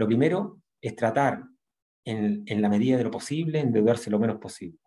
Lo 0.00 0.06
primero 0.06 0.62
es 0.80 0.96
tratar, 0.96 1.44
en, 2.06 2.42
en 2.46 2.62
la 2.62 2.70
medida 2.70 2.96
de 2.96 3.04
lo 3.04 3.10
posible, 3.10 3.60
endeudarse 3.60 4.08
lo 4.08 4.18
menos 4.18 4.38
posible. 4.38 4.78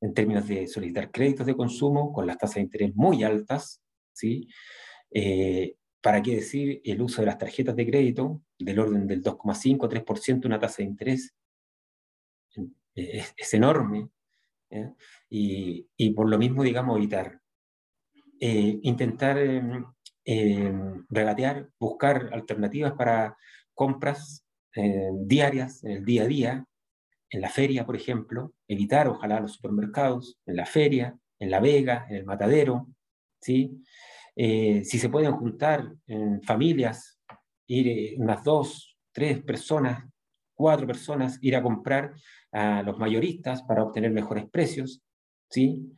En 0.00 0.12
términos 0.12 0.48
de 0.48 0.66
solicitar 0.66 1.12
créditos 1.12 1.46
de 1.46 1.54
consumo 1.54 2.12
con 2.12 2.26
las 2.26 2.36
tasas 2.36 2.56
de 2.56 2.62
interés 2.62 2.96
muy 2.96 3.22
altas, 3.22 3.80
¿sí? 4.12 4.48
Eh, 5.12 5.76
¿Para 6.02 6.20
qué 6.22 6.34
decir 6.34 6.80
el 6.84 7.00
uso 7.00 7.22
de 7.22 7.26
las 7.26 7.38
tarjetas 7.38 7.76
de 7.76 7.86
crédito 7.86 8.42
del 8.58 8.80
orden 8.80 9.06
del 9.06 9.22
2,5-3% 9.22 10.46
una 10.46 10.58
tasa 10.58 10.78
de 10.78 10.88
interés? 10.88 11.32
Es, 12.96 13.32
es 13.36 13.54
enorme. 13.54 14.08
Y, 15.28 15.86
y, 15.96 16.10
por 16.10 16.28
lo 16.28 16.36
mismo, 16.36 16.64
digamos, 16.64 16.96
evitar. 16.96 17.40
Eh, 18.40 18.80
intentar 18.82 19.38
eh, 19.38 20.72
regatear, 21.08 21.70
buscar 21.78 22.30
alternativas 22.32 22.92
para 22.94 23.36
compras 23.80 24.44
eh, 24.76 25.08
diarias, 25.14 25.82
en 25.84 25.92
el 25.92 26.04
día 26.04 26.24
a 26.24 26.26
día, 26.26 26.64
en 27.30 27.40
la 27.40 27.48
feria, 27.48 27.86
por 27.86 27.96
ejemplo, 27.96 28.52
evitar 28.68 29.08
ojalá 29.08 29.40
los 29.40 29.54
supermercados, 29.54 30.36
en 30.44 30.56
la 30.56 30.66
feria, 30.66 31.16
en 31.38 31.50
la 31.50 31.60
vega, 31.60 32.06
en 32.10 32.16
el 32.16 32.26
matadero, 32.26 32.88
¿sí? 33.40 33.82
Eh, 34.36 34.84
si 34.84 34.98
se 34.98 35.08
pueden 35.08 35.32
juntar 35.32 35.94
en 36.06 36.42
familias, 36.42 37.18
ir 37.68 37.88
eh, 37.88 38.14
unas 38.18 38.44
dos, 38.44 38.98
tres 39.12 39.42
personas, 39.42 40.04
cuatro 40.54 40.86
personas, 40.86 41.38
ir 41.40 41.56
a 41.56 41.62
comprar 41.62 42.12
a 42.52 42.82
los 42.82 42.98
mayoristas 42.98 43.62
para 43.62 43.82
obtener 43.82 44.10
mejores 44.10 44.44
precios, 44.50 45.00
¿sí? 45.48 45.90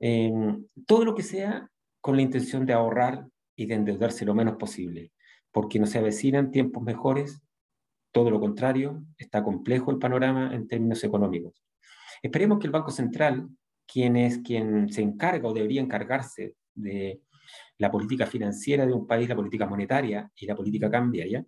Eh, 0.00 0.32
todo 0.86 1.04
lo 1.04 1.14
que 1.14 1.22
sea 1.22 1.68
con 2.00 2.16
la 2.16 2.22
intención 2.22 2.64
de 2.64 2.72
ahorrar 2.72 3.26
y 3.54 3.66
de 3.66 3.74
endeudarse 3.74 4.24
lo 4.24 4.34
menos 4.34 4.56
posible, 4.56 5.12
porque 5.56 5.78
no 5.78 5.86
se 5.86 5.96
avecinan 5.96 6.50
tiempos 6.50 6.82
mejores, 6.82 7.40
todo 8.12 8.30
lo 8.30 8.38
contrario, 8.38 9.02
está 9.16 9.42
complejo 9.42 9.90
el 9.90 9.96
panorama 9.96 10.54
en 10.54 10.68
términos 10.68 11.02
económicos. 11.02 11.64
Esperemos 12.22 12.58
que 12.58 12.66
el 12.66 12.72
Banco 12.72 12.90
Central, 12.90 13.48
quien 13.86 14.16
es 14.16 14.36
quien 14.40 14.92
se 14.92 15.00
encarga 15.00 15.48
o 15.48 15.54
debería 15.54 15.80
encargarse 15.80 16.56
de 16.74 17.22
la 17.78 17.90
política 17.90 18.26
financiera 18.26 18.84
de 18.84 18.92
un 18.92 19.06
país, 19.06 19.30
la 19.30 19.34
política 19.34 19.66
monetaria 19.66 20.30
y 20.36 20.44
la 20.44 20.54
política 20.54 20.90
cambiaria, 20.90 21.42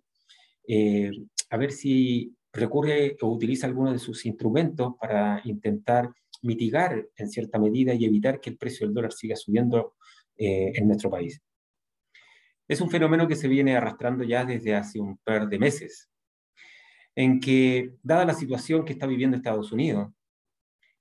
eh, 0.67 1.11
a 1.51 1.57
ver 1.57 1.71
si 1.71 2.35
recurre 2.51 3.15
o 3.21 3.27
utiliza 3.27 3.67
alguno 3.67 3.91
de 3.93 3.99
sus 3.99 4.25
instrumentos 4.25 4.93
para 4.99 5.39
intentar 5.43 6.09
mitigar 6.41 7.09
en 7.15 7.29
cierta 7.29 7.59
medida 7.59 7.93
y 7.93 8.05
evitar 8.05 8.41
que 8.41 8.49
el 8.49 8.57
precio 8.57 8.87
del 8.87 8.95
dólar 8.95 9.13
siga 9.13 9.35
subiendo 9.35 9.93
eh, 10.35 10.71
en 10.73 10.87
nuestro 10.87 11.11
país. 11.11 11.39
Es 12.69 12.81
un 12.81 12.91
fenómeno 12.91 13.27
que 13.27 13.35
se 13.35 13.47
viene 13.47 13.75
arrastrando 13.75 14.23
ya 14.23 14.45
desde 14.45 14.75
hace 14.75 14.99
un 14.99 15.17
par 15.17 15.49
de 15.49 15.57
meses, 15.57 16.07
en 17.15 17.39
que, 17.39 17.95
dada 18.03 18.25
la 18.25 18.35
situación 18.35 18.85
que 18.85 18.93
está 18.93 19.07
viviendo 19.07 19.35
Estados 19.35 19.71
Unidos, 19.71 20.11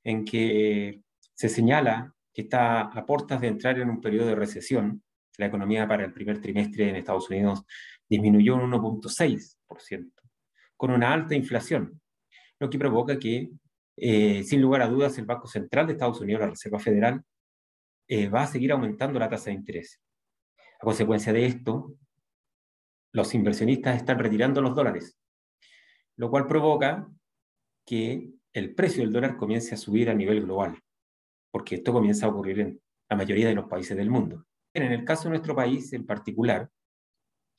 en 0.03 0.25
que 0.25 1.03
se 1.35 1.51
señala 1.51 2.15
que 2.33 2.43
está 2.43 2.81
a 2.81 3.05
puertas 3.05 3.43
de 3.43 3.49
entrar 3.49 3.79
en 3.79 3.91
un 3.91 4.01
periodo 4.01 4.29
de 4.29 4.35
recesión, 4.35 5.03
la 5.37 5.47
economía 5.47 5.87
para 5.87 6.07
el 6.07 6.15
primer 6.15 6.41
trimestre 6.41 6.89
en 6.89 6.97
Estados 6.97 7.29
Unidos 7.29 7.63
disminuyó 8.09 8.57
un 8.57 8.73
1.6%, 8.73 10.13
con 10.75 10.91
una 10.91 11.13
alta 11.13 11.35
inflación, 11.35 12.01
lo 12.59 12.71
que 12.71 12.79
provoca 12.79 13.19
que, 13.19 13.51
eh, 13.99 14.43
sin 14.43 14.63
lugar 14.63 14.81
a 14.81 14.89
dudas, 14.89 15.19
el 15.19 15.27
Banco 15.27 15.47
Central 15.47 15.87
de 15.87 15.93
Estados 15.93 16.21
Unidos, 16.23 16.41
la 16.41 16.49
Reserva 16.49 16.79
Federal, 16.79 17.23
eh, 18.09 18.31
va 18.31 18.45
a 18.45 18.47
seguir 18.47 18.73
aumentando 18.73 19.19
la 19.19 19.29
tasa 19.29 19.51
de 19.51 19.57
interés. 19.57 20.01
A 20.81 20.85
consecuencia 20.85 21.33
de 21.33 21.47
esto, 21.47 21.95
los 23.13 23.35
inversionistas 23.35 23.97
están 23.97 24.19
retirando 24.19 24.61
los 24.61 24.75
dólares, 24.75 25.19
lo 26.17 26.31
cual 26.31 26.47
provoca 26.47 27.09
que 27.85 28.31
el 28.53 28.75
precio 28.75 29.03
del 29.03 29.13
dólar 29.13 29.37
comience 29.37 29.75
a 29.75 29.79
subir 29.79 30.11
a 30.11 30.15
nivel 30.15 30.43
global, 30.43 30.79
porque 31.51 31.77
esto 31.77 31.93
comienza 31.93 32.27
a 32.27 32.29
ocurrir 32.29 32.61
en 32.61 32.81
la 33.09 33.17
mayoría 33.17 33.49
de 33.49 33.55
los 33.55 33.67
países 33.67 33.97
del 33.97 34.11
mundo. 34.11 34.47
En 34.75 34.93
el 34.93 35.05
caso 35.05 35.25
de 35.25 35.31
nuestro 35.31 35.57
país 35.57 35.93
en 35.93 36.07
particular, 36.07 36.71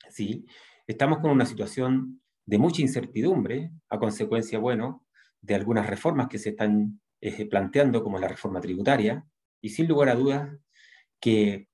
¿sí? 0.08 0.46
estamos 0.86 1.18
con 1.18 1.30
una 1.30 1.46
situación 1.46 2.22
de 2.46 2.58
mucha 2.58 2.82
incertidumbre 2.82 3.70
a 3.88 3.98
consecuencia, 3.98 4.58
bueno, 4.58 5.04
de 5.40 5.54
algunas 5.54 5.86
reformas 5.86 6.28
que 6.28 6.38
se 6.38 6.50
están 6.50 7.00
eh, 7.20 7.46
planteando, 7.46 8.02
como 8.02 8.18
la 8.18 8.28
reforma 8.28 8.60
tributaria, 8.60 9.24
y 9.60 9.70
sin 9.70 9.88
lugar 9.88 10.08
a 10.08 10.14
dudas 10.14 10.56
que 11.20 11.69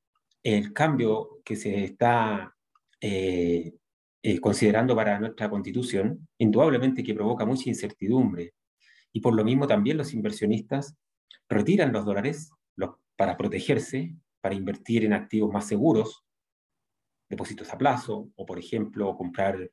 el 0.55 0.73
cambio 0.73 1.41
que 1.45 1.57
se 1.57 1.83
está 1.83 2.55
eh, 3.01 3.75
eh, 4.23 4.41
considerando 4.41 4.95
para 4.95 5.19
nuestra 5.19 5.51
constitución, 5.51 6.29
indudablemente 6.39 7.03
que 7.03 7.15
provoca 7.15 7.45
mucha 7.45 7.69
incertidumbre, 7.69 8.55
y 9.13 9.21
por 9.21 9.35
lo 9.35 9.43
mismo 9.43 9.67
también 9.67 9.97
los 9.97 10.15
inversionistas 10.15 10.97
retiran 11.49 11.93
los 11.93 12.05
dólares 12.05 12.51
los, 12.77 12.91
para 13.17 13.37
protegerse 13.37 14.15
para 14.41 14.55
invertir 14.55 15.05
en 15.05 15.15
activos 15.15 15.53
más 15.53 15.67
seguros, 15.67 16.25
depósitos 17.29 17.73
a 17.73 17.79
plazo, 17.79 18.31
o 18.37 18.47
por 18.47 18.61
ejemplo, 18.61 19.17
comprar 19.17 19.69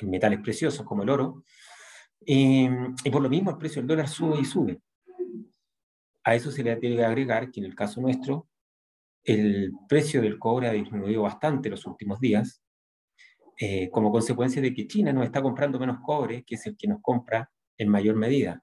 metales 0.00 0.40
preciosos 0.40 0.86
como 0.86 1.02
el 1.02 1.10
oro. 1.10 1.44
y 2.20 2.66
por 3.12 3.20
lo 3.20 3.28
mismo 3.28 3.50
el 3.50 3.58
precio 3.58 3.82
del 3.82 3.88
dólar 3.88 4.08
sube 4.08 4.40
y 4.40 4.46
sube. 4.46 4.80
A 6.24 6.34
eso 6.34 6.50
se 6.50 6.62
le 6.62 6.80
que 6.80 7.04
agregar 7.04 7.50
que 7.50 7.60
en 7.60 7.66
el 7.66 7.74
caso 7.74 8.00
nuestro, 8.00 8.48
el 9.28 9.72
precio 9.88 10.22
del 10.22 10.38
cobre 10.38 10.68
ha 10.68 10.72
disminuido 10.72 11.22
bastante 11.22 11.68
los 11.68 11.86
últimos 11.86 12.18
días, 12.18 12.62
eh, 13.60 13.90
como 13.90 14.10
consecuencia 14.10 14.62
de 14.62 14.72
que 14.72 14.86
China 14.86 15.12
nos 15.12 15.24
está 15.24 15.42
comprando 15.42 15.78
menos 15.78 15.98
cobre, 16.02 16.44
que 16.44 16.54
es 16.54 16.66
el 16.66 16.76
que 16.76 16.88
nos 16.88 17.00
compra 17.02 17.50
en 17.76 17.88
mayor 17.88 18.16
medida. 18.16 18.62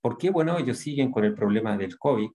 ¿Por 0.00 0.16
qué? 0.16 0.30
Bueno, 0.30 0.58
ellos 0.58 0.78
siguen 0.78 1.10
con 1.10 1.24
el 1.24 1.34
problema 1.34 1.76
del 1.76 1.98
COVID, 1.98 2.30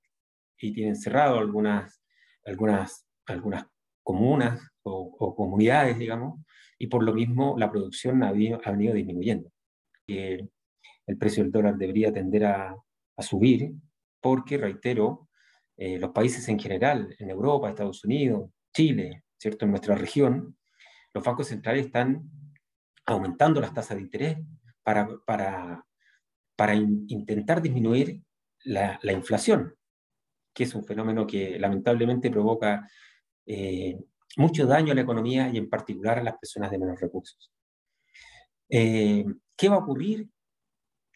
y 0.58 0.74
tienen 0.74 0.96
cerrado 0.96 1.38
algunas, 1.40 2.02
algunas, 2.46 3.06
algunas 3.26 3.66
comunas 4.04 4.62
o, 4.84 5.36
comunidades, 5.36 5.98
digamos, 5.98 6.40
y 6.78 6.88
por 6.88 7.04
lo 7.04 7.14
mismo 7.14 7.56
la 7.58 7.72
producción 7.72 8.24
ha, 8.24 8.32
venido 8.32 8.94
disminuyendo. 8.94 9.50
El 10.08 11.18
precio 11.18 11.44
del 11.44 11.52
dólar 11.52 11.76
debería 11.78 12.14
tender 12.14 12.46
a, 12.46 12.76
a 13.18 13.22
subir 13.22 13.74
porque, 14.22 14.58
reitero, 14.58 15.28
eh, 15.78 15.98
los 16.00 16.12
países 16.12 16.48
en 16.50 16.60
general, 16.60 17.16
en 17.20 17.30
Europa, 17.30 17.70
Estados 17.70 18.04
Unidos, 18.04 18.50
Chile, 18.74 19.24
¿cierto? 19.38 19.66
en 19.66 19.72
nuestra 19.72 19.96
región, 19.96 20.58
los 21.14 21.24
bancos 21.24 21.48
centrales 21.48 21.88
están 21.88 22.30
aumentando 23.06 23.62
las 23.62 23.74
tasas 23.74 23.98
de 23.98 24.04
interés 24.04 24.38
para, 24.84 25.08
para, 25.26 25.86
para 26.56 26.76
intentar 26.76 27.62
disminuir 27.62 28.22
la, 28.64 29.00
la 29.02 29.14
inflación 29.14 29.76
que 30.56 30.64
es 30.64 30.74
un 30.74 30.86
fenómeno 30.86 31.28
que 31.28 31.60
lamentablemente 31.60 32.32
provoca 32.32 32.90
eh, 33.46 34.00
mucho 34.38 34.66
daño 34.66 34.94
a 34.94 34.96
la 34.96 35.02
economía 35.02 35.50
y 35.50 35.58
en 35.58 35.70
particular 35.70 36.18
a 36.18 36.24
las 36.24 36.38
personas 36.38 36.72
de 36.72 36.80
menos 36.80 37.00
recursos. 37.00 37.52
Eh, 38.70 39.26
¿Qué 39.56 39.70
va 39.70 39.76
a 39.76 39.80
ocurrir? 39.80 40.30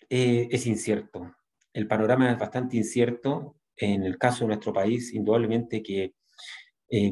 Es 0.09 0.65
incierto. 0.67 1.35
El 1.71 1.87
panorama 1.87 2.31
es 2.31 2.37
bastante 2.37 2.77
incierto. 2.77 3.55
En 3.79 4.03
el 4.03 4.17
caso 4.17 4.41
de 4.41 4.47
nuestro 4.49 4.73
país, 4.73 5.13
indudablemente 5.13 5.81
que 5.81 6.13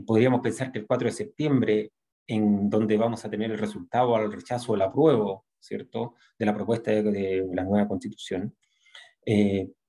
podríamos 0.05 0.41
pensar 0.41 0.71
que 0.71 0.79
el 0.79 0.87
4 0.87 1.07
de 1.07 1.13
septiembre, 1.13 1.91
en 2.27 2.69
donde 2.69 2.97
vamos 2.97 3.23
a 3.23 3.29
tener 3.29 3.51
el 3.51 3.57
resultado 3.57 4.15
al 4.15 4.31
rechazo 4.31 4.71
o 4.71 4.75
el 4.75 4.81
apruebo, 4.81 5.45
¿cierto?, 5.59 6.15
de 6.37 6.45
la 6.45 6.53
propuesta 6.53 6.91
de, 6.91 7.03
de 7.03 7.47
la 7.53 7.63
nueva 7.63 7.87
constitución, 7.87 8.55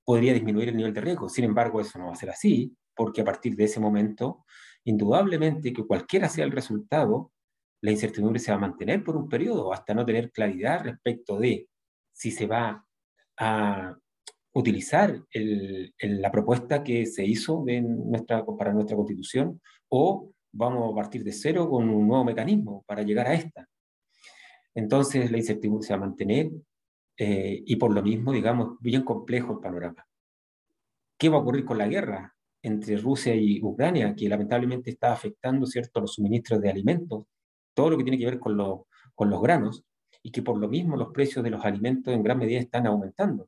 podría 0.05 0.33
disminuir 0.33 0.69
el 0.69 0.77
nivel 0.77 0.93
de 0.93 1.01
riesgo. 1.01 1.27
Sin 1.29 1.45
embargo, 1.45 1.81
eso 1.81 1.99
no 1.99 2.07
va 2.07 2.13
a 2.13 2.15
ser 2.15 2.29
así, 2.29 2.75
porque 2.95 3.21
a 3.21 3.25
partir 3.25 3.55
de 3.55 3.65
ese 3.65 3.79
momento, 3.79 4.45
indudablemente 4.83 5.73
que 5.73 5.85
cualquiera 5.85 6.29
sea 6.29 6.45
el 6.45 6.51
resultado, 6.51 7.31
la 7.81 7.91
incertidumbre 7.91 8.39
se 8.39 8.51
va 8.51 8.57
a 8.57 8.61
mantener 8.61 9.03
por 9.03 9.15
un 9.15 9.29
periodo 9.29 9.71
hasta 9.71 9.93
no 9.93 10.05
tener 10.05 10.31
claridad 10.31 10.83
respecto 10.83 11.37
de 11.37 11.69
si 12.11 12.31
se 12.31 12.47
va 12.47 12.85
a 13.37 13.97
utilizar 14.53 15.23
el, 15.31 15.93
la 15.99 16.31
propuesta 16.31 16.83
que 16.83 17.05
se 17.05 17.25
hizo 17.25 17.63
de 17.65 17.81
nuestra, 17.81 18.45
para 18.45 18.73
nuestra 18.73 18.95
constitución 18.95 19.61
o 19.89 20.31
vamos 20.51 20.91
a 20.91 20.95
partir 20.95 21.23
de 21.23 21.31
cero 21.31 21.69
con 21.69 21.89
un 21.89 22.07
nuevo 22.07 22.23
mecanismo 22.23 22.83
para 22.87 23.03
llegar 23.03 23.27
a 23.27 23.33
esta. 23.33 23.67
Entonces 24.73 25.31
la 25.31 25.37
incertidumbre 25.37 25.85
se 25.85 25.93
va 25.93 25.97
a 25.97 26.07
mantener 26.07 26.51
eh, 27.17 27.61
y 27.65 27.75
por 27.75 27.93
lo 27.93 28.01
mismo, 28.01 28.31
digamos, 28.31 28.77
bien 28.79 29.03
complejo 29.03 29.53
el 29.53 29.59
panorama. 29.59 30.05
¿Qué 31.17 31.29
va 31.29 31.37
a 31.37 31.41
ocurrir 31.41 31.65
con 31.65 31.77
la 31.77 31.87
guerra 31.87 32.33
entre 32.61 32.97
Rusia 32.97 33.35
y 33.35 33.61
Ucrania, 33.61 34.15
que 34.15 34.27
lamentablemente 34.27 34.89
está 34.89 35.13
afectando 35.13 35.65
¿cierto? 35.65 36.01
los 36.01 36.13
suministros 36.13 36.61
de 36.61 36.69
alimentos, 36.69 37.25
todo 37.73 37.89
lo 37.89 37.97
que 37.97 38.03
tiene 38.03 38.17
que 38.17 38.25
ver 38.25 38.39
con, 38.39 38.57
con 39.15 39.29
los 39.29 39.41
granos, 39.41 39.83
y 40.21 40.31
que 40.31 40.41
por 40.41 40.57
lo 40.57 40.67
mismo 40.67 40.97
los 40.97 41.11
precios 41.13 41.43
de 41.43 41.49
los 41.49 41.63
alimentos 41.63 42.13
en 42.13 42.23
gran 42.23 42.37
medida 42.37 42.59
están 42.59 42.87
aumentando? 42.87 43.47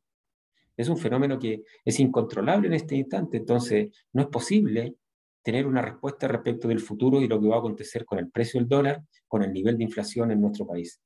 Es 0.75 0.89
un 0.89 0.97
fenómeno 0.97 1.37
que 1.37 1.63
es 1.83 1.99
incontrolable 1.99 2.67
en 2.67 2.73
este 2.73 2.95
instante, 2.95 3.37
entonces 3.37 3.89
no 4.13 4.23
es 4.23 4.27
posible 4.27 4.95
tener 5.43 5.65
una 5.65 5.81
respuesta 5.81 6.27
respecto 6.27 6.67
del 6.67 6.79
futuro 6.79 7.21
y 7.21 7.27
lo 7.27 7.39
que 7.39 7.47
va 7.47 7.55
a 7.55 7.59
acontecer 7.59 8.05
con 8.05 8.19
el 8.19 8.29
precio 8.29 8.59
del 8.59 8.69
dólar, 8.69 9.03
con 9.27 9.43
el 9.43 9.51
nivel 9.51 9.77
de 9.77 9.83
inflación 9.83 10.31
en 10.31 10.41
nuestro 10.41 10.67
país. 10.67 11.01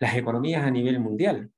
Las 0.00 0.16
economías 0.16 0.64
a 0.64 0.70
nivel 0.70 1.00
mundial, 1.00 1.50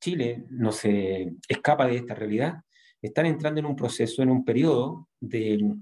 Chile 0.00 0.44
no 0.50 0.72
se 0.72 1.34
escapa 1.48 1.86
de 1.86 1.96
esta 1.96 2.14
realidad, 2.14 2.54
están 3.02 3.26
entrando 3.26 3.60
en 3.60 3.66
un 3.66 3.76
proceso, 3.76 4.22
en 4.22 4.30
un 4.30 4.44
periodo 4.44 5.08
de, 5.20 5.76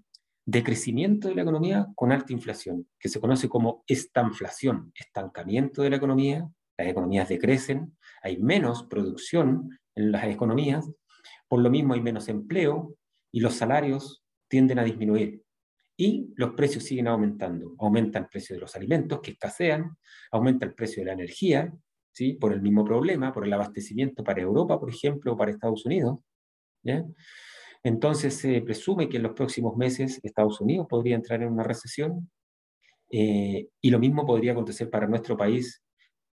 de 0.47 0.63
crecimiento 0.63 1.29
de 1.29 1.35
la 1.35 1.43
economía 1.43 1.87
con 1.95 2.13
alta 2.13 2.33
inflación, 2.33 2.89
que 2.99 3.09
se 3.09 3.21
conoce 3.21 3.49
como 3.49 3.85
estanflación, 3.87 4.93
estancamiento 4.95 5.83
de 5.83 5.91
la 5.91 5.97
economía, 5.97 6.49
las 6.77 6.89
economías 6.89 7.29
decrecen, 7.29 7.97
hay 8.23 8.39
menos 8.39 8.85
producción 8.85 9.79
en 9.95 10.13
las 10.13 10.25
economías, 10.25 10.91
por 11.49 11.61
lo 11.61 11.71
mismo 11.71 11.95
hay 11.95 12.01
menos 12.01 12.29
empleo 12.29 12.97
y 13.33 13.41
los 13.41 13.55
salarios 13.55 14.25
tienden 14.49 14.79
a 14.79 14.85
disminuir. 14.85 15.43
Y 15.97 16.33
los 16.37 16.55
precios 16.55 16.85
siguen 16.85 17.07
aumentando. 17.07 17.75
Aumenta 17.79 18.19
el 18.19 18.27
precio 18.27 18.57
de 18.57 18.61
los 18.61 18.75
alimentos 18.75 19.21
que 19.21 19.33
escasean, 19.33 19.97
aumenta 20.33 20.67
el 20.67 20.75
precio 20.75 21.03
de 21.03 21.07
la 21.07 21.13
energía, 21.13 21.73
¿sí? 22.13 22.33
por 22.35 22.53
el 22.53 22.63
mismo 22.63 22.85
problema, 22.85 23.33
por 23.33 23.47
el 23.47 23.53
abastecimiento 23.53 24.25
para 24.25 24.43
Europa, 24.43 24.79
por 24.79 24.91
ejemplo, 24.91 25.33
o 25.33 25.37
para 25.37 25.53
Estados 25.53 25.87
Unidos. 25.87 26.19
Entonces 27.83 28.35
se 28.35 28.61
presume 28.63 29.09
que 29.09 29.19
en 29.19 29.23
los 29.23 29.33
próximos 29.33 29.77
meses 29.77 30.21
Estados 30.23 30.61
Unidos 30.61 30.87
podría 30.89 31.17
entrar 31.17 31.43
en 31.43 31.53
una 31.53 31.63
recesión 31.63 32.31
eh, 33.11 33.69
y 33.81 33.91
lo 33.91 33.99
mismo 33.99 34.27
podría 34.27 34.53
acontecer 34.53 34.91
para 34.91 35.07
nuestro 35.07 35.37
país 35.37 35.83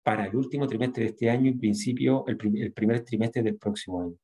para 0.03 0.27
el 0.27 0.35
último 0.35 0.67
trimestre 0.67 1.05
de 1.05 1.11
este 1.11 1.29
año 1.29 1.51
y 1.51 1.55
principio 1.55 2.25
el, 2.27 2.37
primer 2.73 3.05
trimestre 3.05 3.43
del 3.43 3.57
próximo 3.57 4.01
año. 4.01 4.17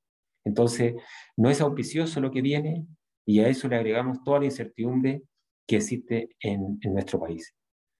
Entonces, 0.47 0.95
no 1.37 1.51
es 1.51 1.61
auspicioso 1.61 2.21
lo 2.21 2.31
que 2.31 2.41
viene 2.41 2.87
y 3.27 3.41
a 3.41 3.49
eso 3.49 3.69
le 3.69 3.77
agregamos 3.77 4.23
toda 4.25 4.39
la 4.39 4.45
incertidumbre 4.47 5.23
que 5.67 5.77
existe 5.77 6.29
en, 6.41 6.79
nuestro 6.85 7.19
país. 7.19 7.53